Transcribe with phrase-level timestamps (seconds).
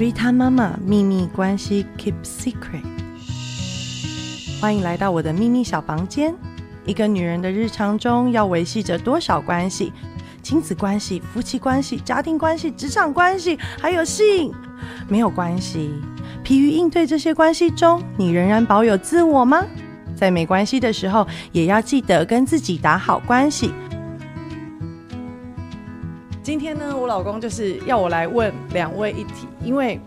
[0.00, 2.80] Rita 妈妈秘密关系 Keep Secret。
[4.58, 6.34] 欢迎来到我的秘密小房间。
[6.86, 9.92] 一个女人的日常中要维系着多少关系？
[10.42, 14.50] 亲子关系、夫妻关系、家庭关系、职场关系，还有性，
[15.06, 15.92] 没有关系。
[16.42, 19.66] 疲于应对这些关系中，你仍然保有自我吗？
[20.16, 23.70] 在没关系的时候，也要记得跟自己打好关系。
[26.42, 30.00] 今天呢，我老公就是要我来问两位一题，因为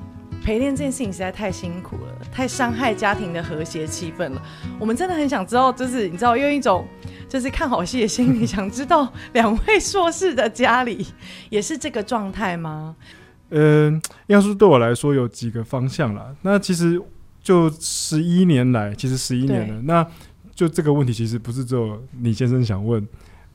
[0.44, 4.42] 陪练这件事情实在太辛苦了，太伤害家庭的和谐气氛了。
[4.80, 6.88] 我们真的很想知道，就是你知道，用一种
[7.30, 11.06] 就是看好戏的心理，想知道两位硕士的家里
[11.52, 12.96] 也是这个状态吗？
[13.52, 16.36] 嗯，要说对我来说有几个方向啦。
[16.42, 17.00] 那其实
[17.44, 19.80] 就十一年来，其实十一年了。
[19.84, 20.06] 那
[20.56, 23.08] 就这个问题，其实不是只有李先生想问。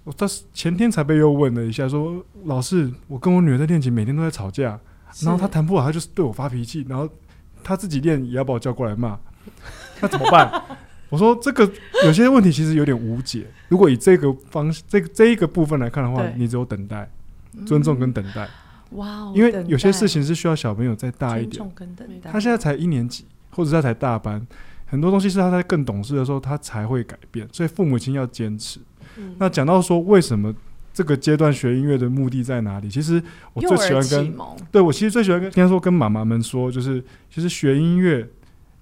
[0.08, 4.80] 我他前天才被又问了一下，说老师，我跟我女儿在练琴，每天都在吵架，
[5.20, 7.06] 然后她弹不好，她就是对我发脾气，然后
[7.62, 9.18] 她自己练也要把我叫过来骂，
[10.00, 10.50] 那怎么办？
[11.10, 11.70] 我说这个
[12.06, 13.46] 有些问题其实有点无解。
[13.68, 17.10] 如果以这个方这个这一个部分来看的话，你只有等待、
[17.66, 18.48] 尊重跟等待。
[18.92, 21.62] 哇，因为有些事情是需要小朋友再大一点，
[22.24, 24.46] 他现在才一年级，或者他才大班，
[24.86, 28.80] 很多东西是他在更懂事的时候他才会改变，所以父母亲要坚持。
[29.38, 30.54] 那讲到说为什么
[30.92, 32.88] 这个阶段学音乐的目的在哪里？
[32.88, 34.34] 其实我最喜欢跟
[34.72, 38.26] 对我其实最喜欢跟应该说跟妈妈们说，就是其实学音乐，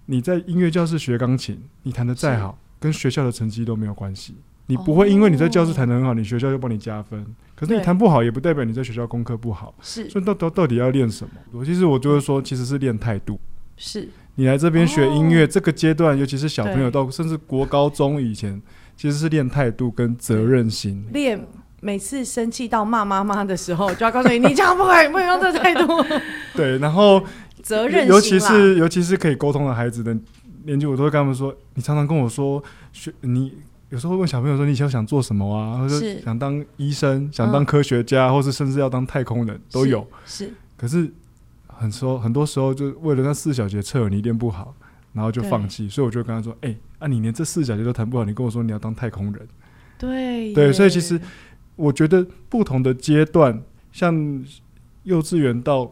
[0.07, 4.34] 你在音乐教室学钢琴，你弹的再好，跟学校的成绩都没有关系。
[4.69, 7.25] 你不会因为你在教室弹的很好，你学校就帮你加分。
[7.55, 9.73] 可是你弹不好，也不代表你在学校功课不好。
[9.81, 11.31] 是，所以到到到底要练什么？
[11.53, 13.39] 我其实我就会说，其实是练态度。
[13.77, 18.61] 是，你来这边学音乐这个阶段，尤其是小朋友到甚至国高中以前，
[18.97, 21.06] 其实是练态度跟责任心。
[21.12, 21.47] 练
[21.80, 25.86] 每次生气到骂妈妈的时候，就要告诉你，你这样不可以，不能用这态度。
[26.56, 27.22] 对，然后
[27.62, 30.17] 责任，尤其是尤其是可以沟通的孩子的
[30.64, 33.52] 年纪，我都会跟他们说，你常常跟我说学你。
[33.89, 40.05] 有时候会问小朋友说：“你以后想做什么啊？”或者想当医生、想当科学家，或是甚至要当太空人都有。
[40.27, 41.08] 是，可是
[41.68, 44.74] 很说很多时候，就为了那四小节测耳你练不好，
[45.17, 45.89] 然后就放弃。
[45.89, 49.49] 所以我就跟他说：“哎，啊，你连这四小节都弹不好，你跟我说你要当太空人？”
[49.99, 51.19] 对对，所以其实
[51.75, 54.45] 我觉得不同的阶段，像
[55.05, 55.91] 幼稚园到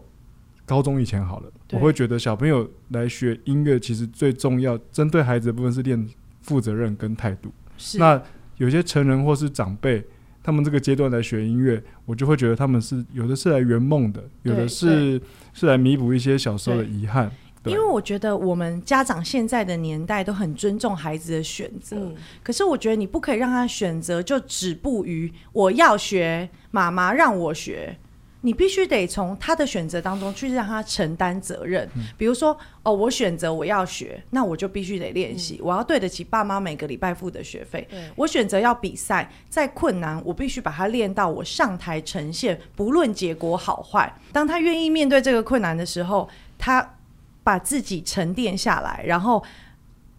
[0.67, 6.07] 高中以前好了，我会觉得小朋友来学音乐，其实最重要针对孩子的部分是练
[6.43, 7.51] 负责任跟态度。
[7.99, 8.21] 那
[8.59, 10.05] 有些成人或是长辈，
[10.43, 15.21] 他们这个阶段来学音乐，我就会觉得他们是有的是来圆梦的，有的是
[15.55, 17.33] 是来弥补一些小时候的遗憾。
[17.67, 21.97] 因为我觉得我们家长现在的年代都很尊重孩子的选择，
[22.43, 27.97] 可是我觉得你不可以让他选择就止步于我要学，妈妈让我学。
[28.43, 31.89] 你必须得从他的选择当中去让他承担责任。
[32.19, 37.89] 比如说，哦，我选择我要学，那我就必须得练习，我要对得起爸妈每个礼拜付的学费。
[38.15, 44.15] 我选择要比赛，再困难，我必须把它练到我上台呈现，不论结果好坏。
[44.31, 46.97] 当他愿意面对这个困难的时候，他
[47.45, 49.41] 把自己沉淀下来，然后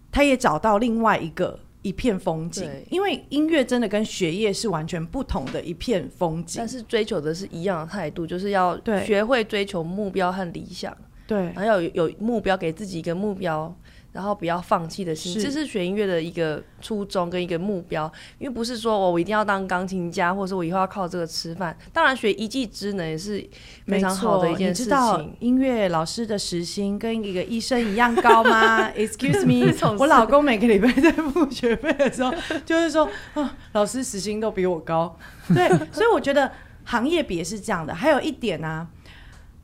[0.09, 1.59] 他也找到另外一个。
[1.86, 8.75] 一片风景，因为音乐真的跟学业是完全不同的一片风景，但是追求的是一样的态度，就是要
[9.06, 10.91] 学会追求目标和理想，
[11.28, 13.72] 对，然后要有有目标，给自己一个目标。
[14.16, 18.09] 然后不要放弃的心，这是学音乐的一个初衷跟一个目标。
[18.40, 21.78] 因为不是说我一定要当钢琴家，或者是我以后要靠这个吃饭。
[21.92, 23.46] 当然，学一技之能也是
[23.86, 25.36] 非常好的一件事情。
[25.42, 28.90] 音乐老师的时薪跟一个医生一样高吗？
[28.96, 32.34] Excuse me，我老公每个礼拜在付学费的时候，
[32.66, 35.20] 就是说啊，老师时薪都比我高。
[35.54, 36.50] 对，所以我觉得
[36.86, 37.94] 行业别是这样的。
[37.94, 38.88] 还有一点呢。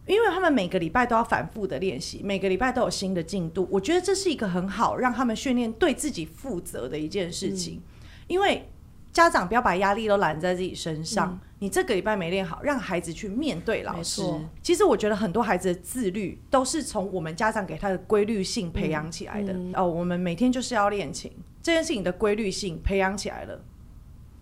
[0.08, 3.68] 因为他们每个礼拜都要反复的练习，每个礼拜都有新的进度。
[3.72, 7.82] 我觉得这是一个很好让他们训练对自己负责的一件事情。
[8.28, 8.68] 因为
[9.12, 14.22] 家长不要把压力都揽在自己身上，你这个礼拜没练好，让孩子去面对老师。
[14.64, 19.54] 其实我觉得很多孩子的自律都是从我们家长给他的规律性培养起来的。
[19.74, 21.32] 哦，我们每天就是要练琴，
[21.62, 23.62] 这件事情的规律性培养起来了。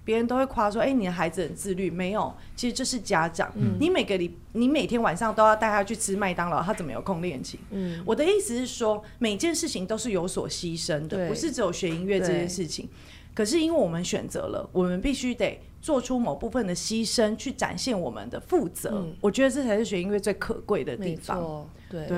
[0.10, 3.54] 别人都会夸说：“哎，你的孩子很自律。”没有，其实这是家长。
[3.80, 7.60] 你每个礼，你每天晚上都要带他去吃麦当劳，他怎么有空练琴？
[7.70, 12.90] 嗯，我的意思是说，每件事情都是有所牺牲的，不是只有学音乐这件事情。
[13.36, 19.06] 可是因为我们选择了，我们必须得做出某部分的牺牲，去展现我们的负责。
[19.22, 21.70] 我觉得这才是学音乐最可贵的地方。
[21.88, 22.08] 对。
[22.08, 22.16] 因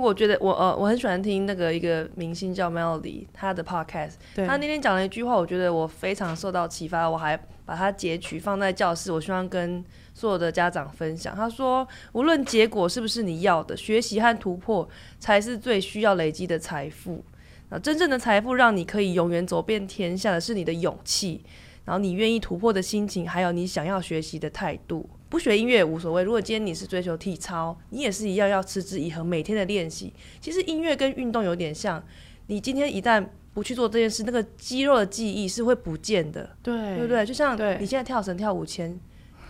[0.00, 9.84] 为我觉得我呃我很喜欢听那个一个明星叫 Melody 他的 podcast，他那天讲了一句话，我觉得我非常受到启发，我还把它截取放在教室，我希望跟
[10.14, 11.34] 所有的家长分享。
[11.34, 14.88] 他说，无论结果是不是你要的，学习和突破
[15.18, 17.24] 才是最需要累积的财富。
[17.68, 21.42] 那真正的财富，让你可以永远走遍天下的是你的勇气，
[21.84, 25.08] 然后你愿意突破的心情，还有你想要学习的态度。
[25.28, 26.22] 不学音乐也无所谓。
[26.22, 30.12] 如果今天你是追求体操，你也是一样要持之以恒，每天的练习。
[30.40, 32.02] 其实音乐跟运动有点像，
[32.46, 37.26] 你今天一旦不去做这件事，那个肌肉的记忆是会不见的，对对不对？
[37.26, 38.98] 就像你现在跳绳跳五千，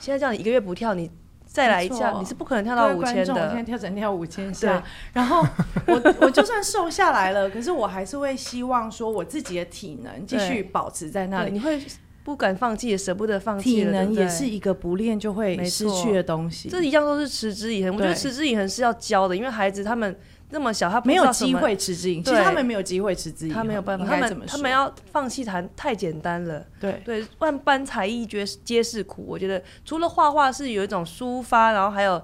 [0.01, 1.11] 现在叫你一个月不跳，你
[1.45, 3.25] 再来一下，你是不可能跳到五千的。
[3.25, 4.83] 现在跳绳跳五千下，
[5.13, 5.45] 然后
[5.87, 11.53] 我 我就算瘦下来了，可是我还是会希望说我自己的体能继续保持在那里。
[11.53, 11.81] 你会。
[12.27, 13.71] 不敢放弃，也舍不得放弃。
[13.71, 16.69] 体能也是一个不练就会失去的东西。
[16.69, 17.95] 这一样都是持之以恒。
[17.95, 20.19] 我觉得持之以恒是要教的，因为孩子他们
[20.51, 22.25] 那么小，他没有机会持之以恒。
[22.25, 24.05] 其实他们没有机会持之以恒，他没有办法。
[24.05, 26.67] 他们他们要放弃弹太简单了。
[26.81, 29.25] 对对，万般才艺皆皆是苦。
[29.29, 32.21] 我觉得除了画画是有一种抒发，然后还有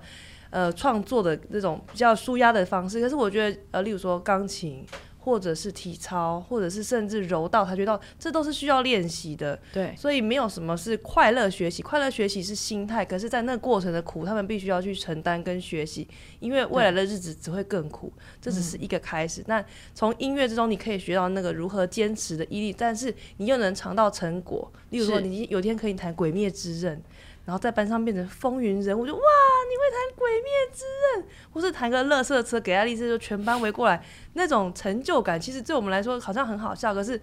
[0.51, 3.01] 呃创作的那种比较舒压的方式。
[3.01, 4.85] 可是我觉得呃，例如说钢琴。
[5.25, 9.59] 或者是体操，或者是甚至柔道、跆拳道，这都是需要练习的。
[9.73, 13.05] 对，所以没有什么是快乐学习，快乐学习是心态。
[13.05, 16.09] 可是，在那过程的苦，他们必须要去承担跟学习，
[16.41, 18.13] 因为未来的日子只会更苦。
[18.41, 19.45] 这只是一个开始。
[19.47, 19.65] 那
[19.95, 24.71] 从音乐之中，你可以学到那个如何坚持的毅力，但是你又能尝到成果。
[24.91, 26.99] 例如说，你有天可以弹《鬼灭之刃》。
[27.45, 30.85] 然后在班上变成风云人物，就哇，你会弹《鬼灭之
[31.17, 34.01] 刃》，或是弹个乐色车给爱丽丝，就全班围过来，
[34.35, 37.21] 那种成就感，其实对我们来说好像很好笑，可是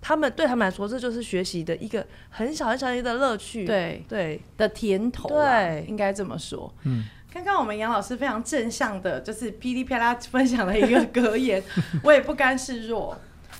[0.00, 6.72] 他们对他们来说，这就是学习的一个很小很小的乐趣，对对的甜头，对，应该这么说。
[6.84, 11.62] 嗯，刚刚我们杨老师非常正向的，就是噼里啪啦分享了一个格言，
[12.02, 13.14] 我也不甘示弱，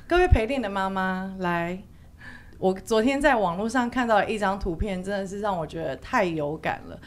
[0.06, 1.82] 各位陪练的妈妈来。
[2.58, 7.00] 我昨天在网络上看到一张图片，真的是让我觉得太有感了。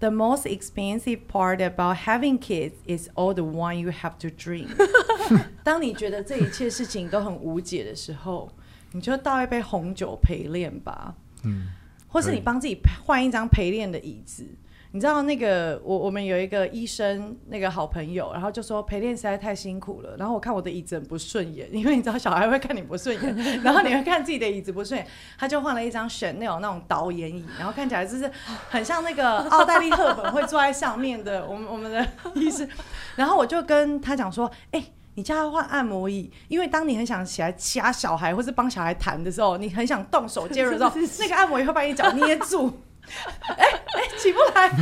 [0.00, 4.68] The most expensive part about having kids is all the one you have to drink。
[5.64, 8.50] 当你觉得这一切事情都很无解的时候，
[8.92, 11.14] 你就倒一杯红酒陪练吧。
[11.42, 11.68] 嗯，
[12.06, 14.46] 或是你帮自己换一张陪练的椅子。
[14.92, 20.16] 你知道那个我我们有一个医生那个好朋友，然后就说陪练实在太辛苦了。
[20.16, 25.06] 然后我看我的椅子很不顺眼，因为你知道小孩会看你不顺眼， 然后你会看自己的椅子不顺眼，
[25.38, 28.30] 他就换了一张选那种那种导演椅，然后看起来就是
[28.70, 32.66] 很像那个奥黛丽赫本会坐在上面的我们我们的医生。
[33.14, 34.82] 然后我就跟他讲说，哎，
[35.16, 42.72] 你叫他换按摩椅，因为当你很想起来掐小孩或是帮小孩弹的时候，你很想动手介入的时候， 那个按摩椅会把你脚捏住。
[43.56, 44.68] 哎哎，起不来，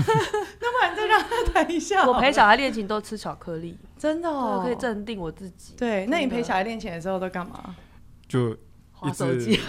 [0.60, 2.06] 那不然再让他弹一下。
[2.06, 5.74] 我陪小孩练琴都吃巧克力，真的，哦，可以镇定我自己。
[5.76, 7.74] 对，那你陪小孩练琴的时候都干嘛？
[8.28, 8.56] 就
[8.92, 9.60] 滑手机，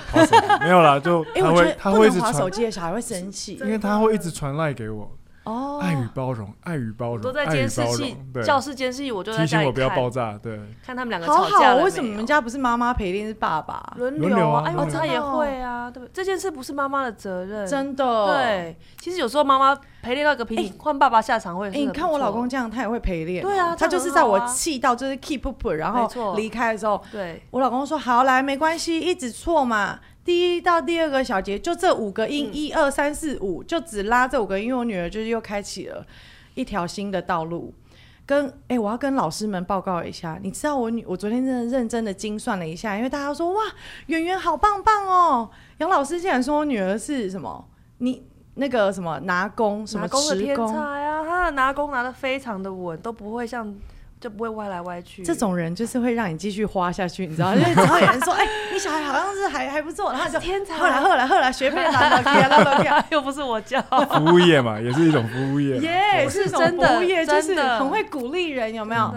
[0.61, 5.11] 没有啦，就 他会他会一直滑手机的小孩会生气，因为他会一直传赖给我。
[5.47, 13.93] 哦，爱与包容，爱与包容，都在监视器，教室监视器，我就在提醒我不要爆炸，对，看他们两个吵架为什么你们家不是妈妈陪练，是爸爸？
[13.95, 14.63] 轮流啊？
[14.65, 16.11] 哎，呦，他也会啊，对不对？
[16.13, 18.27] 这件事不是妈妈的责任，真的。
[18.27, 21.67] 对，其实有时候妈妈陪练到一个瓶颈，换爸爸下场会。
[21.67, 23.41] 哎，你看我老公这样，他也会陪练。
[23.41, 27.41] 对啊，他就是在我气到就是 keep up，然后离开的时候，对。
[27.51, 34.65] 我老公说：“好来，没关系，一直错嘛。”第一到第二个小节，就这五个音，一二三四五，就只拉这五个音。
[34.65, 36.05] 因为我女儿就是又开启了
[36.53, 37.73] 一条新的道路。
[38.25, 43.61] 跟哎，我要跟老师们报告一下，你知道我女，我昨天真的认真的精算了一下，因为大家说哇，
[44.07, 45.49] 圆圆好棒棒哦。
[45.77, 47.65] 杨老师竟然说我女儿是什么？
[47.99, 51.23] 你那个什么拿弓，什么的天才啊？
[51.23, 53.73] 她的拿弓拿的非常的稳，都不会像。
[54.19, 55.23] 就不会歪来歪去。
[55.23, 57.53] 这种人就是会让你继续花下去，你知道？
[57.53, 63.81] 因 为只要有人说：“哎，你小孩好像是还还不错。”然后就天才，后来后来后来学费拿到天拿到天，又不是我教。
[64.11, 65.77] 服务业嘛，也是一种服务业。
[65.77, 69.13] 耶，是真的服务业，就是很会鼓励人，有没有？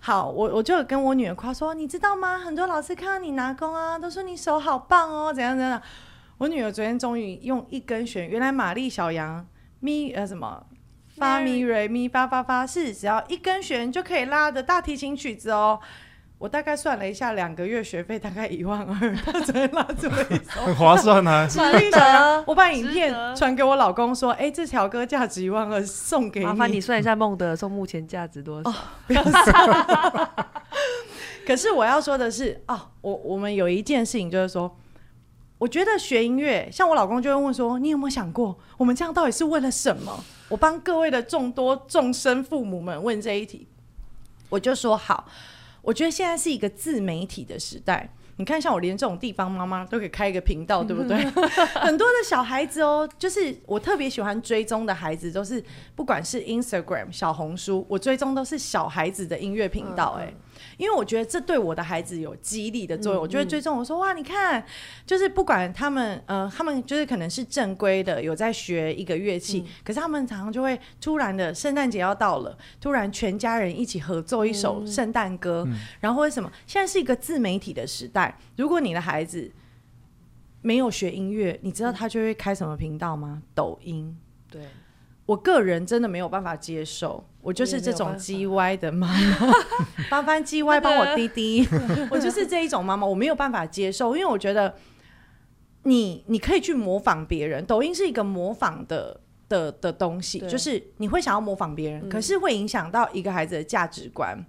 [0.00, 2.38] 好，我我就跟我女儿夸说：“你知道吗？
[2.38, 5.80] 很多老师看到你拿弓啊，都说你手好棒哦，怎样怎样。”
[6.36, 9.46] 我女儿昨天终于用一根弦，原来玛丽小羊
[9.80, 10.66] 咪呃什么？
[11.16, 15.78] 发咪瑞咪发发发是只要一根弦就可以拉的大提琴曲子哦。
[16.36, 19.10] 我大概算了一下，两个月学费大概一万二，
[19.72, 21.46] 拉这么一首，很 划算啊！
[21.48, 28.72] 真的，我把影片传给我老公说：“哎，这条歌价值一万二，送给你。”麻烦你算一下孟德送目前价值多少？
[29.06, 29.22] 不要
[31.46, 34.76] 可是我要说的是，哦，我我们有一件事情就是说，
[35.64, 43.66] 我觉得学音乐，像我老公就会问说：“你有没有想过，我们这样到底是为了什么？”我帮各位的众多众生父母们问这一题。
[44.50, 45.26] 我就说好，
[45.80, 48.10] 我觉得现在是一个自媒体的时代。
[48.36, 51.16] 你看，像我连这种地方妈妈都可以开一个频道，对不对？
[51.80, 55.64] 很多的小孩子哦，就是我特别喜欢追踪的孩子，都是
[55.96, 60.30] 不管是 Instagram、小红书，我追踪都是小孩子的音乐频道，哎。
[60.76, 64.64] 因为我觉得这对我的孩子有激励的作用，我就会追踪我说哇，你看，
[65.06, 75.66] 就是不管他们呃，他们就是可能是正规的有在学一个乐器，可是他们常常就会突然的圣诞节要到了，突然全家人一起合奏一首圣诞歌，
[76.00, 76.50] 然后为什么？
[76.66, 79.50] 现在是一个自媒体的时代，如果你的孩子
[80.62, 83.42] 没有学音乐，你知道他就会开什么频道吗？
[83.54, 84.16] 抖音。
[84.50, 84.62] 对。
[85.26, 89.52] 我个人真的没有办法接受，我就是这种 G Y 的妈妈，
[90.08, 91.68] 翻翻 G Y 帮我滴滴，
[92.10, 94.74] 我就是这一种妈妈，我没有办法接受，因为我觉得
[95.82, 104.44] 你你可以去模仿别人，抖音是一个模仿的的的东西，就是你会想要模仿别人，可是会影响到一个孩子的价值观。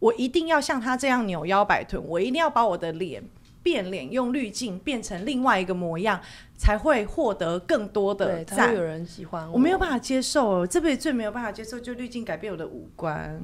[0.00, 3.22] 我一定要像他这样扭腰摆臀，我一定要把我的脸。
[3.62, 6.20] 变脸用滤镜变成另外一个模样，
[6.56, 8.74] 才会获得更多的赞。
[8.74, 10.66] 有人喜欢我，没有办法接受。
[10.66, 13.38] 这辈子最没有办法接受，就滤镜改变我的五官，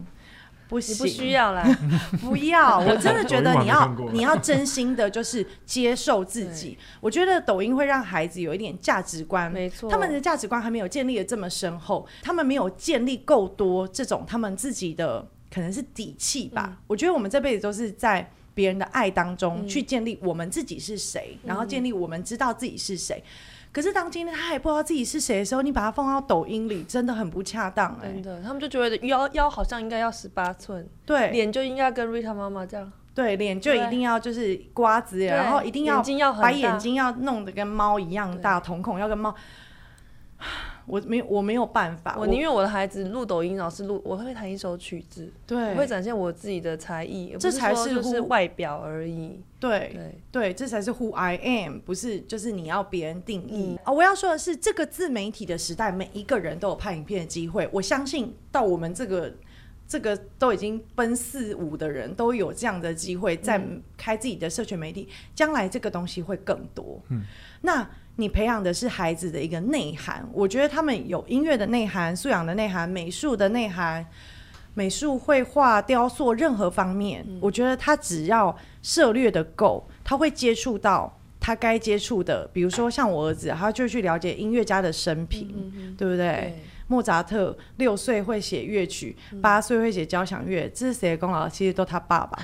[0.68, 1.62] 不行，不需要啦，
[2.23, 2.78] 不要。
[2.78, 6.78] 我真的觉得你要，你要真心的，就是接受自己。
[7.00, 16.78] 我觉得抖音会让孩子有一点价值观，没错，他们的价值观还没有建立的这么深厚，他们没有建立够多这种他们自己的可能是底气吧。
[16.87, 18.30] 我觉得我们这辈子都是在。
[18.56, 23.22] 别人的爱当中去建立我们自己是谁，然后建立我们知道自己是谁。
[23.70, 28.00] 可是当今天他还不知道自己是谁的时候，你把它放到抖音里，真的很不恰当。
[28.00, 39.34] 真的，他们就觉得腰腰好像应该要十八寸，对，脸就应该跟 Rita 妈妈这样，对，脸就一定要就是瓜子，然后一定要把眼睛要弄得跟猫一样大，瞳孔要跟猫。
[40.87, 49.40] 我没我没有办法，我宁愿我的孩子录抖音，老师录，我会弹一首曲子，对，我会展现我自己的才艺，这才是就是外表而已。
[49.59, 53.93] 对对对，这才是 Who I am，不是就是你要别人定义啊！
[53.93, 57.69] 我要说的是，这个自媒体的时代，每一个人都有拍影片的机会。
[57.73, 59.35] 我相信到我们这个
[59.88, 63.61] 这个都已经奔四五的人，都有这样的机会，在
[63.97, 67.02] 开自己的社群媒体，将来这个东西会更多。
[67.09, 67.23] 嗯，
[67.62, 67.90] 那。
[68.18, 74.04] 你培养的是孩子的一个内涵，我觉得他们有音乐的内涵、素养的内涵、美术的内涵、
[74.73, 82.49] 美术、绘画、雕塑任何方面，我觉得他只要涉略的够，他会接触到他该接触的。
[82.54, 86.62] 比如说像我儿子，他就去了解音乐家的生平，对不对？
[86.88, 91.46] 莫扎特六岁会写乐曲，八岁会写交响乐，这是谁的功劳？
[91.46, 92.38] 其实都他爸爸。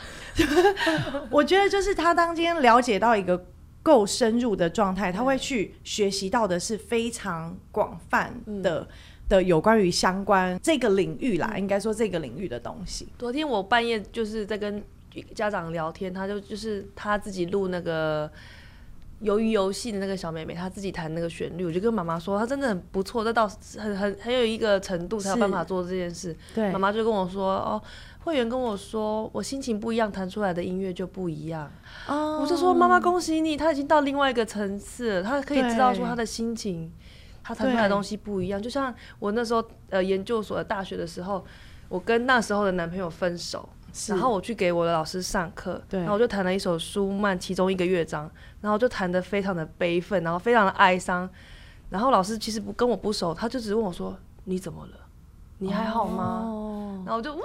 [1.31, 3.47] 我觉得就是他当今天了解到一个。
[3.83, 8.87] 够深入的状态，他会去学习到的是非常广泛的
[9.29, 13.09] 的有关于相关这个领域啦，应该说这个领域的东西。
[13.19, 14.83] 昨天我半夜就是在跟
[15.35, 18.31] 家长聊天，他就就是他自己录那个
[19.21, 23.49] 由于游戏的那个小妹妹，她自己弹那个旋律，我就跟妈妈说，她真的很不错，这到
[23.79, 26.37] 很很很有一个程度才有办法做这件事。
[26.55, 27.83] 对，妈妈就跟我说哦。
[28.25, 31.71] 会员跟我说，我心情不一样，弹出来的音乐就不一样。
[32.07, 36.93] 哦，我就说妈妈恭喜你，他已经到另外一个层次了，他可以知道说他的心情，
[37.43, 38.63] 他弹出来的东西不一样。
[38.63, 41.45] 就像我那时候呃研究所的大学的时候，
[41.89, 43.69] 我跟那时候的男朋友分手，
[44.09, 51.29] 然后我去给我的老师上课，然后我就弹了一首舒曼其中一个乐章，然后就弹得非常的悲愤，然后非常的哀伤。
[51.91, 54.93] 然后老师其实不跟我不熟，他就只问我说你怎么了？
[55.59, 57.03] 你还好吗？
[57.05, 57.41] 然后我就哇，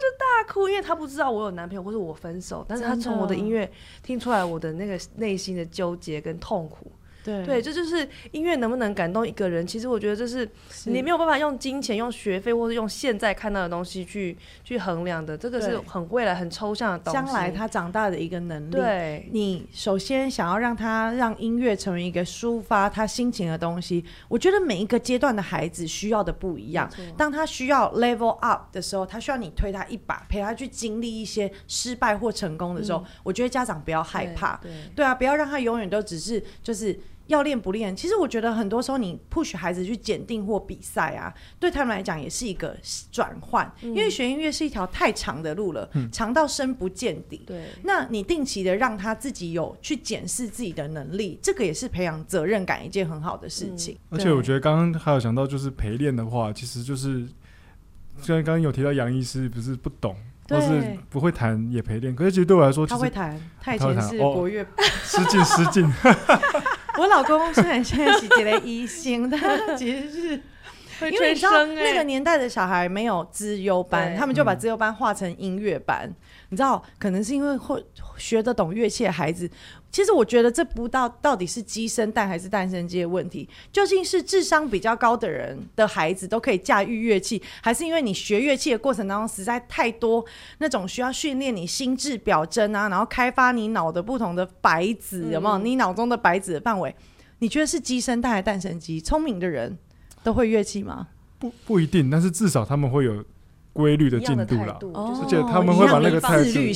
[0.00, 3.70] 就大哭，因为他不知道我有男朋友或是我分手，但是他从我的音乐
[4.02, 6.90] 听出来我的那个内心的纠结跟痛苦。
[7.24, 9.66] 对，这就是音乐能不能感动一个人。
[9.66, 10.46] 其实我觉得这是
[10.84, 15.36] 你没有办法用金钱、用学费或者用现在看到的东西去去衡量的。
[15.36, 17.14] 这个是很未来、很抽象的东西。
[17.14, 18.72] 将来他长大的一个能力。
[18.72, 24.04] 对，你首先想要让他让音乐成为一个抒发他心情的东西。
[24.28, 26.90] 我觉得每一个阶段的孩子需要的不一样。
[27.16, 33.02] 当他需要 level up 的时候，他需要你推他一把，陪他去经历一些失败或成功的时候。
[33.22, 34.56] 我觉得家长不要害怕。
[34.62, 36.98] 对，对啊，不要让他永远都只是就是。
[37.26, 37.94] 要练不练？
[37.96, 42.76] 其实我觉得很多时候你 push 孩子去检定或比赛啊，对他们来讲也是一个
[43.10, 43.72] 转换。
[43.80, 47.42] 因为学音乐是一条太长的路了，长到深不见底。
[47.46, 53.96] 对，那你定期的让他自己有去检视自己的能力，这个也是培养责任感一件很好的事情。
[54.10, 57.26] 而且我觉得刚刚还有讲到，就是陪练的话，其实就是
[58.18, 60.14] 虽然刚刚有提到杨医师不是不懂，
[60.48, 64.66] 或是不会弹也陪练，可是其实对我来说，他会弹，他以前是国乐，
[65.02, 65.90] 失敬失敬。
[66.98, 70.42] 我老公虽然现在是一个医生， 他其实是
[71.10, 76.08] 因为你知道那个年代的小孩没有资优班，他们就把资优班划成音乐班。
[76.50, 77.84] 你知道，可能是因为会
[78.16, 79.50] 学得懂乐器的孩子。
[79.94, 90.24] 其实我觉得这不到到底是鸡生蛋还是蛋生鸡的问题，究竟是智商比较高的人的孩子都可以驾驭乐器，还是因为你学乐器的过程当中实在太多
[90.58, 95.58] 那种需要训练你心智表征啊，然后开发你脑的不同的白子，有没有？
[95.58, 96.92] 你脑中的白子的范围，
[97.38, 99.00] 你觉得是鸡生蛋还是蛋生鸡？
[99.00, 99.78] 聪明的人
[100.24, 101.06] 都会乐器吗？
[101.38, 103.24] 不不一定，但是至少他们会有。
[103.74, 106.72] 规律的进度了，而且他们会把那个态度，对，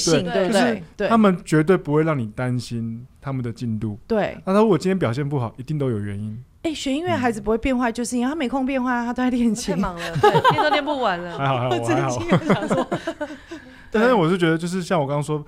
[0.48, 3.98] 就是他们绝对不会让你担心他们的进度。
[4.06, 6.36] 对，那他如果今天表现不好，一定都有原因。
[6.62, 11.38] 哎，学音乐孩子不会变坏，就是因为他没空变坏，他都在练琴，太忙了，对，练都练不完了。
[11.38, 12.88] 还好还好还好。
[13.92, 15.42] 但是我是觉得，就是像我刚刚说，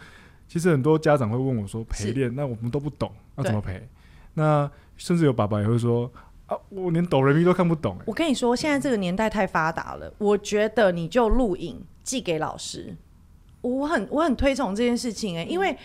[0.47, 3.87] 其实很多家长会问我说陪练，那我们都不懂，要怎么陪？
[4.35, 6.09] 那甚至有爸爸也会说。
[6.51, 7.97] 啊，我连哆来咪都看不懂。
[8.05, 12.97] 我跟你说，现在这个年代太发达了，我觉得你就录影寄给老师，
[13.61, 15.77] 我很我很推崇这件事情哎，因为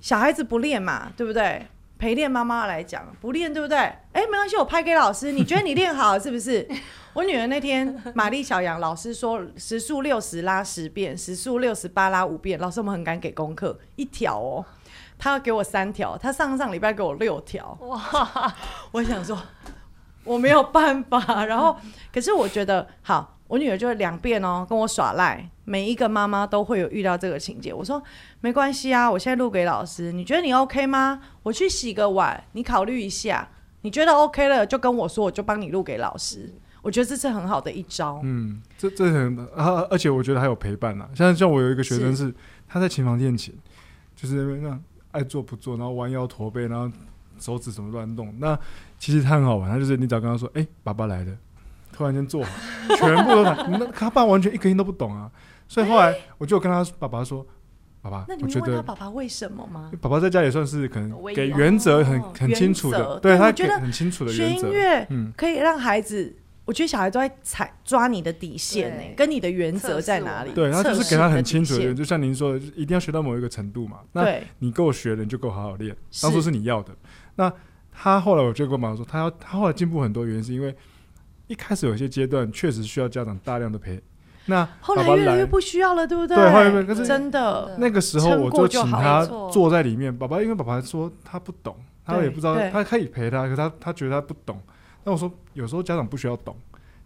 [0.00, 1.66] 小孩子不练嘛，对不对？
[1.98, 3.76] 陪练妈妈来讲不练，对不对？
[3.76, 6.66] 哎，没关系，我拍给老师，你觉得你练好了是不是？
[7.14, 14.64] 我女儿那天玛丽小杨老师说时速六十拉十遍，时速六十八拉五遍，老师我们很敢给功课，一条哦。
[15.22, 17.78] 他要给我三条，他上上礼拜给我六条。
[17.82, 18.52] 哇！
[18.90, 19.40] 我想说
[20.24, 21.76] 我没有办法，然后
[22.12, 25.48] 可是我觉得好，我女儿就两遍哦，跟我耍赖。
[25.64, 27.72] 每一个妈妈都会有遇到这个情节。
[27.72, 28.02] 我说
[28.40, 31.20] 没关系啊，我现在录给老师，你觉得你 OK 吗？
[31.44, 33.48] 我去洗个碗，你考虑一下，
[33.82, 36.52] 你觉得 OK 了就跟我说，我就帮你录给老师。
[36.82, 38.20] 我觉得这是很好的一招。
[38.24, 41.08] 嗯，这这很啊，而且我觉得还有陪伴啊。
[41.14, 42.34] 像像我有一个学生是
[42.66, 43.56] 他在琴房练琴，
[44.16, 44.76] 就是那。
[45.12, 46.90] 爱做不做，然后弯腰驼背，然后
[47.38, 48.34] 手指什么乱动。
[48.38, 48.58] 那
[48.98, 51.32] 其实他很好玩，他就是你只要跟他说：“哎，爸爸来了。”
[51.92, 52.50] 突然间做好，
[52.96, 55.30] 全部都他 那他爸完全一个音都不懂啊。
[55.68, 57.46] 所以后来我就跟他爸爸说
[58.00, 64.60] ：“爸爸，那你问他爸爸为什么吗？”爸爸在家也算是可能给原则很很清楚的，对他觉得很清楚的原则。
[64.60, 66.34] 学音乐可以让孩子。
[66.64, 70.52] 我觉得小孩都在踩抓你的底线呢，跟你的原则在哪里？
[70.52, 73.98] 对，他就是给他很清楚的，就像您说的，一定要学到某一个程度嘛。
[74.12, 75.96] 那你够学了，你就够好好练。
[76.22, 76.94] 当初是你要的。
[77.34, 77.52] 那
[77.90, 80.74] 他后来我就跟我妈说，他要他后来进步很多，原因是因为
[81.48, 84.00] 一开始有些阶段确实需要家长大量的陪。
[84.46, 86.36] 那后来越来越不需要了，对不对？
[86.36, 90.16] 对，后来可是真的那个时候我就请他坐在里面。
[90.16, 94.60] 爸爸因为爸爸说他不懂，他也不知道，他可以陪他，可他他觉得他不懂。
[95.04, 96.56] 那我说有时候家长不需要懂。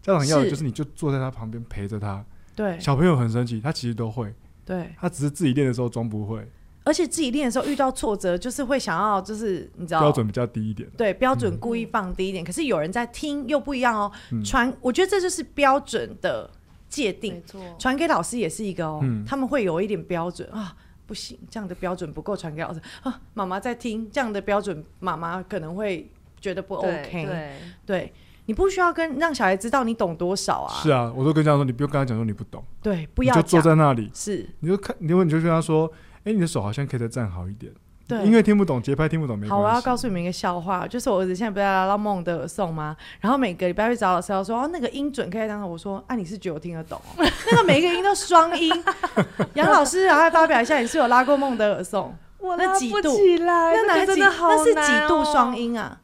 [0.02, 2.24] 家长要的就是你就坐在他旁边陪着他。
[2.54, 4.32] 对，小朋友很神奇，他其实都会。
[4.64, 6.48] 对，他只是自己练的时候装不会。
[6.84, 10.88] 而且自己练的时候遇到挫折，就是会想要，就是你知道，标准比较低一点。
[10.96, 12.44] 对，标准故意放低一点。
[12.44, 14.12] 可是有人在听，又不一样哦。
[14.44, 16.48] 传，我觉得这就是标准的
[16.88, 17.34] 界定。
[17.34, 19.02] 没错，传给老师也是一个哦。
[19.26, 23.20] 他们会有一点标准啊，不行，这样的标准不够传给老师啊。
[23.34, 26.08] 妈妈在听，这样的标准，妈妈可能会
[26.40, 27.26] 觉得不 OK。
[27.26, 27.52] 对，
[27.84, 28.12] 对。
[28.48, 30.72] 你不需要跟让小孩知道你懂多少啊？
[30.80, 32.62] 是啊，我都跟家长说，你不用跟他讲说你不懂。
[32.80, 34.08] 对，不要就坐在那里。
[34.14, 35.90] 是，你就看，你问你就跟他说，
[36.22, 37.72] 哎，你的手好像可以再站好一点。
[38.06, 39.50] 对，音乐听不懂，节拍听不懂没关系。
[39.50, 42.96] 好，我要告诉你们一个笑话，就是我儿子现在不是拉到梦的送吗？
[43.18, 47.02] 然后每个礼拜会找老师要说，哦，那个音准可以让我说，啊，你是觉得我听得懂？
[47.18, 48.72] 那个每一个音都双音。
[49.54, 52.14] 杨老师，然后发表一下，你是有拉过梦的耳送？
[52.38, 53.18] 我那几度？
[53.40, 54.20] 那哪几？
[54.20, 55.98] 那是几度双音啊？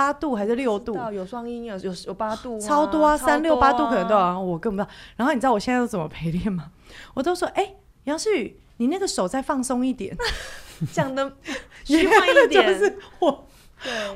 [0.00, 0.96] 八度还是六度？
[1.12, 3.14] 有双音有有有八度，超多啊！
[3.14, 4.90] 三六八度可能都有，我更不知道。
[5.14, 6.70] 然后你知道我现在都怎么陪练吗？
[7.12, 10.16] 我都说，哎，杨世宇，你那个手再放松一点，
[10.90, 11.30] 讲的
[11.84, 12.66] 虚幻一点。
[12.66, 13.46] 就是我，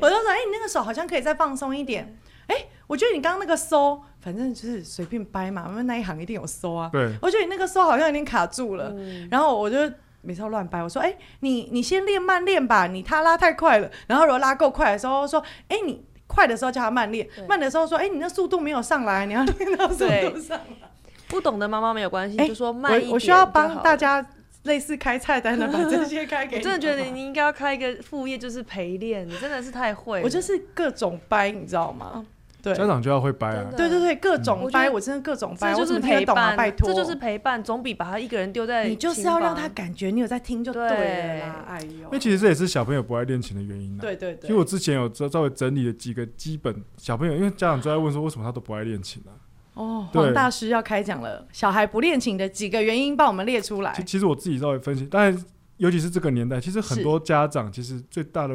[0.01, 2.19] 我就说，哎，你那个手好像可以再放松一点。
[2.47, 6.89] 哎，我觉得你刚刚那个收，反正就是随便掰嘛，因为那一行一定有收啊。
[6.91, 8.91] 对，我觉得你那个收好像有点卡住了。
[9.31, 9.77] 然后我就。
[10.25, 10.83] 没错，乱掰。
[10.83, 13.91] 我说，哎，你你先练慢练吧，你他拉太快了。
[14.07, 20.89] 然后如果拉够快的时候，说，哎，你快的时候叫他慢练，慢的时候说，哎，你那速度没有上来，你要练到速度上来。
[21.29, 23.11] 不懂的妈妈没有关系，就说慢一点。
[23.11, 24.25] 我需要帮大家
[24.65, 26.59] 类似开菜单的， 把这些开给。
[26.59, 29.27] 我真的觉得你应该要开一个副业，就是陪练。
[29.27, 30.23] 你真的是太会。
[30.23, 32.25] 我就是各种掰，你知道吗？
[32.73, 33.67] 家长就要会掰啊！
[33.77, 41.65] 对对对，各种掰，我真的各种掰，就是陪伴，拜托，这就是陪伴，总比把他一个人丢在你就是要让他感觉你有在听就对了。
[41.67, 43.99] 哎呦，因为其实这也是小朋友不爱练琴的原因。
[43.99, 44.43] 对对对。
[44.43, 49.33] 其实我之前有稍稍微整理了几个基本小朋友，因为家长就在问说为什么他都不爱练琴呢？
[49.75, 53.93] 哦，黄大师要开讲了，小孩不练琴的几个原因，帮我们列出来。
[54.07, 55.37] 其实我自己稍微分析，但
[55.79, 58.55] 尤其是这个年代，其实很多家长其实最大的，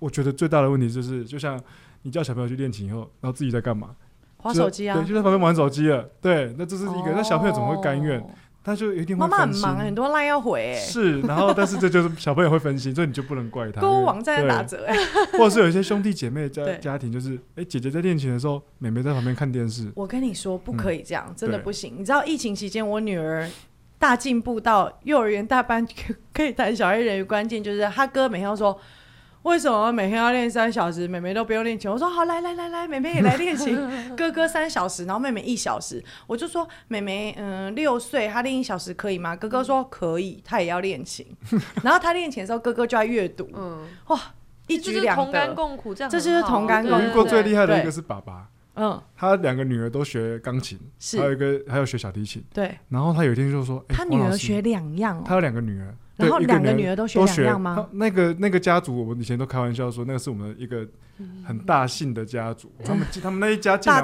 [0.00, 1.58] 我觉得最大的问题就是，就像。
[2.02, 3.90] 你叫小朋友去练琴以后，然后自己在干嘛？
[4.38, 6.02] 划手机啊，对，就在旁边玩手机了。
[6.20, 8.20] 对，那这是一个，那小朋友怎么会甘愿？
[8.64, 10.74] 他就一定会妈妈很忙，很多赖要回。
[10.76, 13.80] 是，然后但是这就是小朋友会分心，所以你就不能怪他。
[13.80, 14.96] 购物网站打折哎，
[15.32, 19.90] 或者是有一些兄弟姐妹家家庭，就是哎，姐姐在练琴的时候，妹妹在旁边看电视。
[19.94, 21.94] 我跟你说，不可以这样，真的不行。
[21.96, 23.48] 你知道疫情期间，我女儿
[23.98, 25.86] 大进步到幼儿园大班
[26.32, 28.76] 可以弹小黑人，关键就是他哥每天都说。
[29.42, 31.08] 为什么每天要练三小时？
[31.08, 31.90] 妹妹都不用练琴。
[31.90, 33.76] 我说好，来来来来，妹妹也来练琴。
[34.16, 36.02] 哥哥三小时，然后妹妹一小时。
[36.28, 39.34] 我就说妹妹，嗯，六岁，她练一小时可以吗？
[39.34, 41.26] 哥哥说可以，她也要练琴。
[41.82, 43.50] 然后她练琴的时候，哥哥就在阅读。
[43.54, 44.20] 嗯，哇，
[44.68, 47.04] 一举两得，同甘共苦，这样这就是同甘共苦。
[47.04, 50.78] 遇过最厉害的一个是爸爸，嗯，他两个女儿都学钢琴，
[51.18, 52.44] 还有一个还有学小提琴。
[52.54, 55.92] 对，然后他有一天就说，他女儿学两样，他有两个女儿。
[56.22, 57.86] 然后两个女儿都学两样吗？
[57.92, 60.86] 那个那个家族，我们以前都开玩笑说，那个是我们一个
[61.46, 62.70] 很大姓的家族。
[62.84, 64.00] 他们他们那一家进来，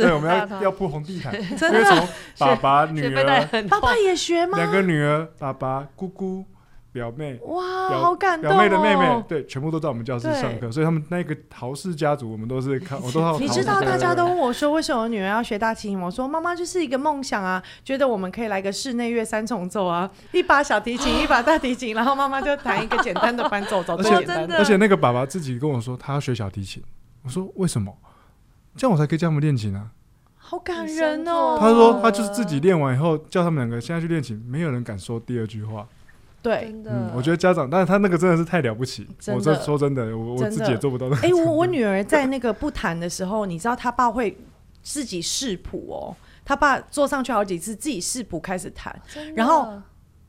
[0.00, 4.58] 对，我们要要铺红地毯， 因为从爸爸女儿，爸爸也学吗？
[4.58, 6.44] 两个女儿，爸爸姑姑。
[6.92, 8.50] 表妹哇，好感动！
[8.50, 15.98] 表妹的妹妹对，全部都在我们教室上课，所以他们那个陶氏家族，我们都是 看，我都好你知道，大家都问我说，为什么女儿要学大提琴？
[15.98, 24.58] 我说，妈妈就是一个梦想啊，觉得我们可以来个室内乐三重奏啊，一把小提琴，一把大提琴，然后妈妈就弹一个简单的伴奏，最简单的。
[24.58, 26.82] 而且那个爸爸自己跟我说，他要学小提琴。
[27.24, 27.96] 我说为什么？
[28.76, 29.88] 这样我才可以教他们练琴啊！
[30.36, 31.56] 好感人哦。
[31.58, 35.86] 他说他就是自己练完以后，叫他们两个现在去练琴，没有人敢说第二句话。
[36.42, 39.06] 对，嗯，我觉得家长，但是他那个真的是太了不起。
[39.28, 41.08] 我这说真的，我我自己也做不到。
[41.08, 44.36] 那哎，我我女儿在那个不弹的时候，你知道她爸会
[44.82, 46.16] 自己试谱哦。
[46.44, 48.92] 她爸坐上去好几次，自己试谱开始弹，
[49.36, 49.80] 然后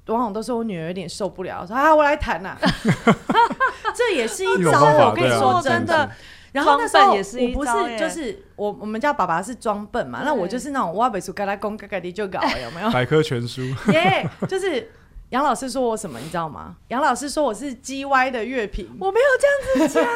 [0.05, 2.55] 往往都是我女儿有点受不了，说啊，我来弹呐。
[3.95, 6.07] 这也是一招，我跟你说真的。
[6.51, 12.91] 然后那时候我不是就是我我们家爸爸是装笨嘛，那我就是那种挖本书，嘎啦公嘎嘎地就搞，有没有？
[12.91, 13.63] 百科全书。
[13.91, 14.91] 耶，就是。
[15.33, 16.75] 杨老师说我什么，你知道吗？
[16.89, 20.07] 杨老师说我是 G Y 的乐评，我没有这样子讲，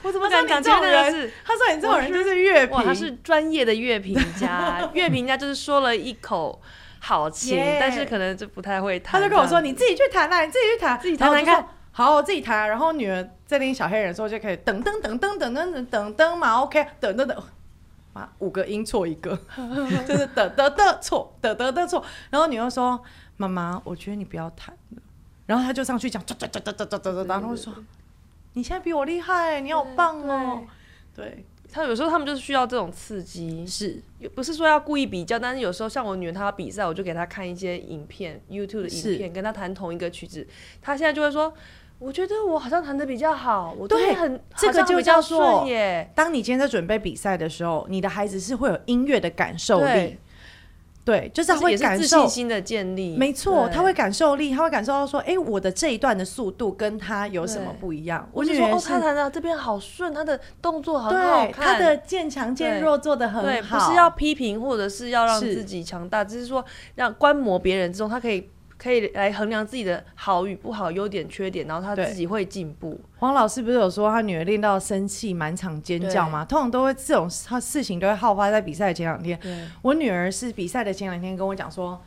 [0.00, 1.30] 我怎么敢讲这种人？
[1.44, 6.58] 他说你这种人就是乐评，他是专业的乐评家，乐评家就是说了一口
[7.00, 9.20] 好琴，但是可能就不太会弹。
[9.20, 12.66] 他就跟我说：“你自己去弹啦，你自己去弹，自己弹弹看。”好，我自己弹。
[12.70, 17.36] 然后女儿在练小黑人的时候就可以噔噔噔噔噔噔噔噔嘛，OK，噔噔噔，
[18.14, 19.38] 啊，五个音错一个，
[20.08, 22.02] 就是噔噔的错，噔噔的错。
[22.30, 22.98] 然后女儿说。
[23.36, 25.02] 妈妈，我觉得你不要弹了。
[25.46, 27.74] 然后他就上去讲，哒哒哒哒哒哒哒哒然后说
[28.54, 30.62] ：“你现在比我厉害，你好棒哦。”
[31.14, 34.00] 对，他有时候他们就是需要这种刺激，是，
[34.34, 40.46] 不是说要故意比较，但是有时候像我女儿她要比赛，我就给她看一些影片，YouTube 的影片，跟她弹同一个曲子，
[40.80, 41.52] 她现在就会说
[41.98, 50.16] ：“我觉得我好像弹的比较好，我对很这个就叫做耶。”当你今天在准备比赛的时候，你的孩子是会有音乐的感受力。
[51.04, 58.28] 对，就是他会感受信心的建立，没错，他会感受力，他会感受到说，哎，我的这一段的速度跟他有什么不一样？
[58.32, 68.48] 我就说，哦，他弹的这边好顺，他的动作很好看，他的渐强渐弱做的很好，不是要批评或者是要让自己强大，只是说让观摩别人之中，他可以。
[68.82, 73.00] 可以来衡量自己的好与不好、优点、缺点，然后他自己会进步。
[73.18, 76.44] 黄老师不是有说他女儿练到生气、满场尖叫吗？
[76.44, 79.38] 通常都会这种他事情都会好发在比赛的前两天。
[79.82, 82.02] 我女儿是比赛的前两天跟我讲说。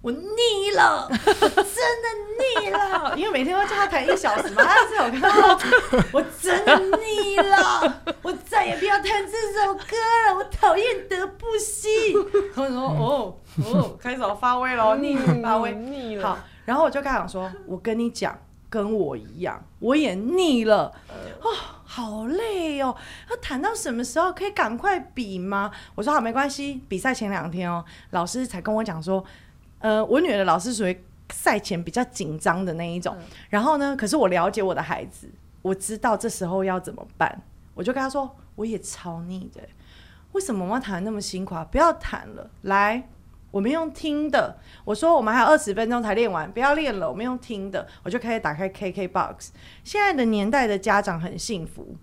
[0.00, 1.16] 我腻了，我
[1.48, 5.58] 真的腻了， 因为每天都叫他弹一小时嘛，他是有看到，
[6.12, 8.30] 我真的腻了，我
[8.64, 9.94] 再也不要弹这首歌
[10.26, 12.16] 了，我讨厌德布西。
[12.56, 16.26] 我说哦哦，开始发威了，腻发威腻了。
[16.26, 18.38] 好，然后我就跟他讲说，我跟你讲，
[18.70, 20.90] 跟我一样，我也腻了，
[21.42, 21.50] 哦，
[21.84, 22.96] 好累哦，
[23.30, 24.32] 要弹到什么时候？
[24.32, 25.70] 可以赶快比吗？
[25.94, 29.22] 我说好，没关系，比赛前两天哦，老师才跟我讲说。
[29.80, 33.14] 呃，我女儿的老师属于赛前比较紧张的那一种，
[33.50, 35.28] 然后呢，可是我了解我的孩子，
[35.60, 37.42] 我知道这时候要怎么办，
[37.74, 39.60] 我就跟他说，我也超腻的，
[40.32, 41.66] 为什么我们弹那么辛苦啊？
[41.70, 43.08] 不要弹了，来，
[43.50, 44.58] 我们用听的。
[44.84, 47.86] 我说我们还有二十分钟才练完，不要练了，我们用听的。
[48.02, 49.50] 我就开始打开 KK Box，
[49.82, 51.96] 现在的年代的家长很幸福，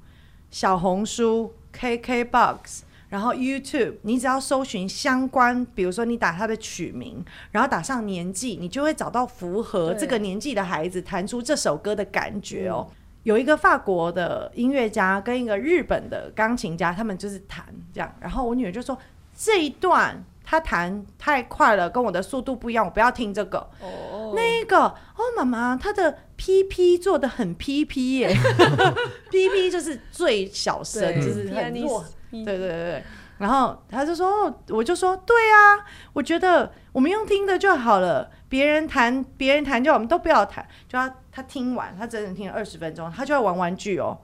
[0.50, 2.84] 小红书、KK Box。
[3.10, 12.88] 然后 YouTube，你只要搜寻相关，比如说你打他的曲名，然后打上年纪，你就会找到符合这个年纪的孩子弹出这首歌的感觉哦。
[13.24, 18.16] 有一个法国的音乐家跟一个日本的钢琴家，他们就是弹这样。
[18.20, 18.98] 然后我女儿就说
[19.38, 23.60] 这一段他弹太快了，跟我的速度不一样，我不要听这个。
[23.80, 28.36] 哦，那个哦，妈妈，他的 PP 做的很 PP 耶，
[29.30, 32.04] PP 就是最小声，就是很弱。
[32.32, 33.04] 对对对对，
[33.38, 44.18] 然后他就说，我就说，对啊，我觉得我们用听的就好了，别人弹，别人弹就我们都不要弹，就他他听完，他整整听了二十分钟，他就要玩玩具哦，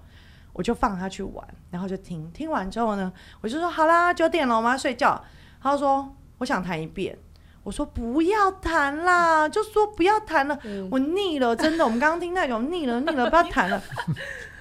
[0.54, 5.24] 我就放他去玩，然后就听，听完之后呢，我就说好啦，九点了，我们要睡觉。
[5.62, 7.18] 他说我想弹一遍，
[7.64, 10.60] 我说不要弹啦，就说不要弹了，
[10.92, 13.82] 我腻了，真的，我们刚刚听那种腻了，腻了，不要弹了。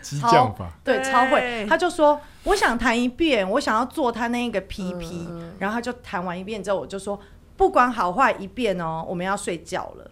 [0.00, 1.66] 激将法，对，超会。
[1.68, 5.28] 他就说：“我想弹一遍，我想要做他那个 PP。”
[5.58, 7.18] 然后他就弹完一遍之后，我就说
[7.56, 10.08] ：“不管好坏一遍哦，我们要睡觉了。”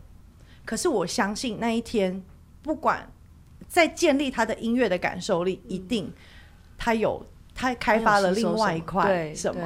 [0.65, 2.23] 可是我相信那一天，
[2.63, 3.11] 不管
[3.69, 6.13] 在建立他的音乐的感受力，一定
[6.79, 7.25] 他有
[7.55, 9.61] 他开发了另外一块什么？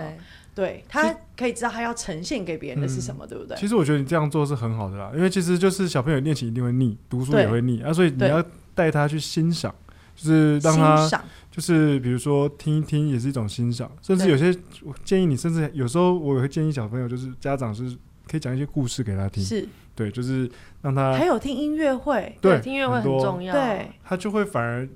[0.55, 3.57] 对他可以知道他要呈现给别人的是什么，对不对？
[3.57, 9.75] 其实我觉得你这样做是很好的啦，因为其实就是小朋友练琴一定会腻，读书也会腻啊，所以你要带他去欣赏。
[10.17, 11.09] 就是让他，
[11.49, 17.97] 就是比如说听一听也是一种欣赏，甚至有些我建议你，甚至有时候我也会建议小朋友，就是家长是
[18.29, 19.65] 可以讲一些故事给他听，是
[19.99, 20.49] 对，就是
[20.81, 24.89] 让他还有听音乐会，对，听音乐会很重要，对，他就会反而。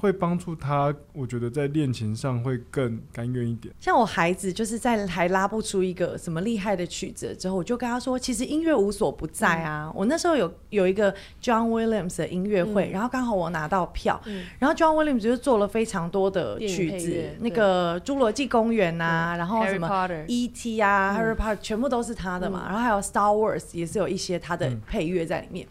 [0.00, 3.74] 会帮助他，我觉得在练琴上会更甘愿一点。
[3.80, 9.92] 像我孩子，就是在还拉不出一个什么厉害的曲子之后，我就跟他说，其实音乐无所不在啊。
[9.94, 14.20] 我那时候有有一个 John Williams 的音乐会，然后刚好我拿到票，
[14.58, 20.80] 然后 John Williams 就做了非常多的曲子，那个《侏罗纪公园》啊，然后什么 E.T.
[20.80, 25.66] 啊，Harry Potter 全部都是他的嘛，然后还有 Star Wars 也是有一些他的配乐在里面。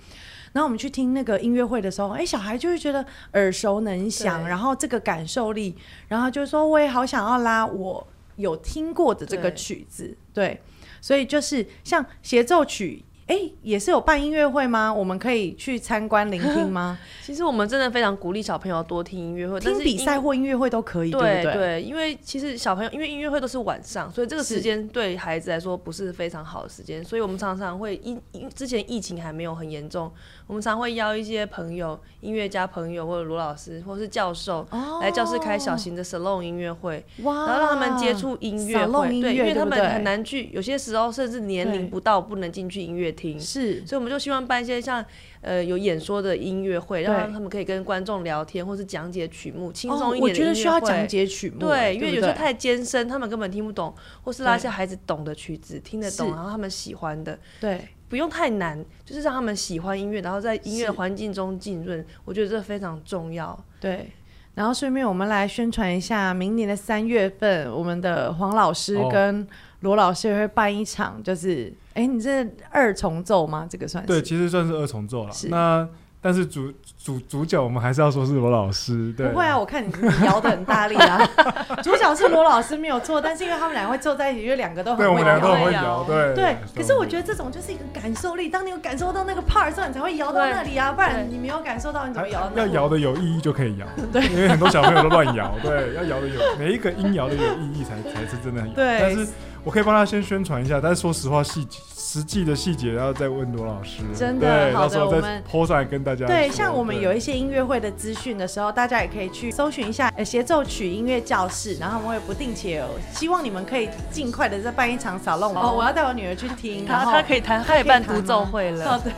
[0.57, 5.75] 然后我们去听那个音乐会的时候，哎，小孩就会觉得耳熟能详，然后这个感受力，
[6.07, 10.59] 然后就说我也好想要拉我有听过的这个曲子，对，
[10.99, 13.05] 所以就是像协奏曲。
[13.27, 14.93] 哎，也是有办音乐会吗？
[14.93, 16.97] 我们可以去参观聆听吗？
[17.21, 21.11] 其实我们真的非常鼓励小朋友多听音乐会，听比赛或音乐会都可以。
[21.11, 30.09] 对对，因为其实小朋友因为音乐会都是晚上，所以这个时间对孩子来说不是非常好的时间，所以我们常常会因因之前疫情还没有很严重，
[30.47, 34.65] 我们常会邀一些朋友、音乐家朋友或者罗老师或是教授
[35.01, 43.13] 来教室开小型的 salon 音乐会，然后让他们接触音乐会，对，因为他们很难去，有些时候甚至年龄不到不能进去音乐。
[43.17, 45.03] 听是，所以我们就希望办一些像
[45.41, 50.29] 呃有演说的音乐会，让他们可以跟观众聊天，或是讲解曲目，轻松一点的音乐会。
[50.29, 63.57] 我觉得需要讲解曲目，对，因为有时候太艰深，他们根本听不懂，或是拉一些孩子懂的曲子，听得懂，然后他们喜欢的，对，不用太难，就是让他们喜欢音乐，然后在音乐环境中浸润，我觉得这非常重要。
[63.79, 64.11] 对，
[64.55, 69.47] 然后顺便我们来宣传一下，明年的三月份，我们的黄老师跟
[69.81, 71.73] 罗老师会办一场，就是。
[71.97, 73.65] 哎，你这二重奏吗？
[73.67, 75.31] 这个算是对，其实算是二重奏了。
[75.49, 75.89] 那
[76.21, 79.11] 但是主主主角我们还是要说是罗老师。
[79.17, 79.91] 对，不会啊，我看你
[80.23, 81.27] 摇的很大力啊。
[81.81, 86.03] 主角是罗老师没有错，但是因为他们两个会坐在一起，因为两个都很会摇。
[86.03, 86.57] 对，对。
[86.75, 92.51] 可是我觉得这种就是一个感受力，当你有感受到那个 part 时候，你才会摇到那里啊，不然你没有感受到，你怎么摇？
[92.55, 93.87] 要摇的有意义就可以摇。
[94.13, 95.51] 对， 因为很多小朋友都乱摇。
[95.63, 98.71] 对，要摇的有每一个音摇的有意义才才是真的很。
[98.75, 99.27] 对，但是。
[99.67, 104.01] 我可以帮他先宣传一下，但是说实话，细节实际的细节要再问罗老师。
[104.15, 106.25] 真的，好的，我们抛上来跟大家。
[106.25, 115.53] 对，像我们有一些音乐会的资讯的时候，大家也可以去搜寻一下协奏曲音乐教室，然后我们会不定期有，希望你们可以尽快的再办一场扫弄。
[115.53, 118.89] 哦，我要带我女儿去听，她她可以弹，她也办独奏会了。
[118.89, 119.11] 好的，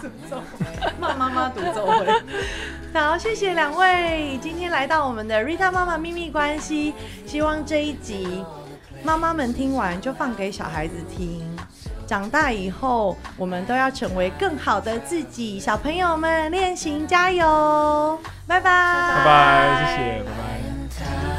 [0.00, 0.42] 独奏，
[0.98, 2.06] 骂妈妈独奏会。
[2.98, 6.94] 好，谢谢两位今天来到我们的 Rita 妈妈秘密关系，
[7.26, 8.42] 希望这一集。
[9.02, 11.44] 妈妈们听完就放给小孩子听。
[12.06, 15.58] 长大以后，我们都要成为更好的自己。
[15.58, 20.22] 小朋友们练习加油，拜拜，拜拜，谢谢。
[20.22, 21.35] 拜拜